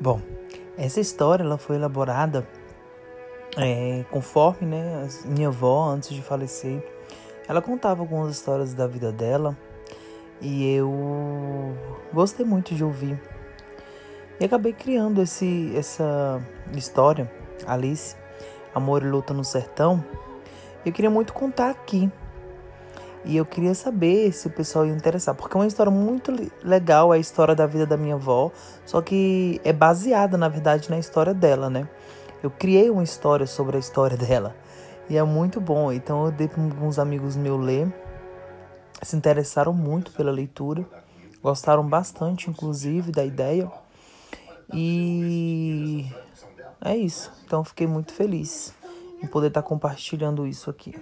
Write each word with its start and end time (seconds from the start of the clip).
Bom, 0.00 0.18
essa 0.78 0.98
história 0.98 1.44
ela 1.44 1.58
foi 1.58 1.76
elaborada 1.76 2.48
é, 3.58 4.02
conforme 4.10 4.66
né, 4.66 5.06
minha 5.26 5.48
avó, 5.48 5.90
antes 5.90 6.08
de 6.08 6.22
falecer, 6.22 6.82
ela 7.46 7.60
contava 7.60 8.00
algumas 8.00 8.34
histórias 8.34 8.72
da 8.72 8.86
vida 8.86 9.12
dela 9.12 9.54
e 10.40 10.74
eu 10.74 11.76
gostei 12.14 12.46
muito 12.46 12.74
de 12.74 12.82
ouvir. 12.82 13.20
E 14.40 14.44
acabei 14.46 14.72
criando 14.72 15.20
esse, 15.20 15.70
essa 15.76 16.40
história, 16.74 17.30
Alice, 17.66 18.16
Amor 18.74 19.02
e 19.02 19.06
Luta 19.06 19.34
no 19.34 19.44
Sertão. 19.44 20.02
Eu 20.82 20.92
queria 20.92 21.10
muito 21.10 21.34
contar 21.34 21.68
aqui. 21.68 22.10
E 23.24 23.36
eu 23.36 23.44
queria 23.44 23.74
saber 23.74 24.32
se 24.32 24.46
o 24.46 24.50
pessoal 24.50 24.86
ia 24.86 24.92
interessar, 24.92 25.34
porque 25.34 25.54
é 25.56 25.60
uma 25.60 25.66
história 25.66 25.92
muito 25.92 26.32
legal, 26.64 27.12
a 27.12 27.18
história 27.18 27.54
da 27.54 27.66
vida 27.66 27.84
da 27.84 27.96
minha 27.96 28.14
avó, 28.14 28.50
só 28.86 29.02
que 29.02 29.60
é 29.62 29.72
baseada, 29.72 30.38
na 30.38 30.48
verdade, 30.48 30.88
na 30.88 30.98
história 30.98 31.34
dela, 31.34 31.68
né? 31.68 31.86
Eu 32.42 32.50
criei 32.50 32.88
uma 32.88 33.02
história 33.02 33.46
sobre 33.46 33.76
a 33.76 33.80
história 33.80 34.16
dela. 34.18 34.56
E 35.08 35.16
é 35.16 35.22
muito 35.22 35.60
bom. 35.60 35.92
Então 35.92 36.26
eu 36.26 36.32
dei 36.32 36.48
para 36.48 36.62
alguns 36.62 36.98
amigos 36.98 37.36
meus 37.36 37.60
ler. 37.60 37.92
Se 39.02 39.16
interessaram 39.16 39.72
muito 39.72 40.12
pela 40.12 40.30
leitura. 40.30 40.86
Gostaram 41.42 41.86
bastante, 41.86 42.48
inclusive, 42.48 43.10
da 43.12 43.24
ideia. 43.24 43.70
E 44.72 46.06
é 46.80 46.96
isso. 46.96 47.30
Então 47.44 47.64
fiquei 47.64 47.86
muito 47.86 48.12
feliz 48.12 48.72
em 49.22 49.26
poder 49.26 49.48
estar 49.48 49.62
compartilhando 49.62 50.46
isso 50.46 50.70
aqui. 50.70 50.94